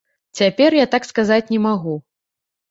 [0.37, 1.95] Цяпер я так сказаць не магу.